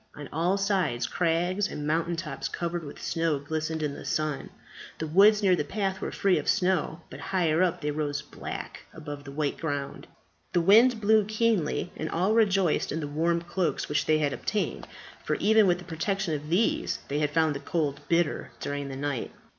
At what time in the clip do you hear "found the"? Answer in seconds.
17.29-17.59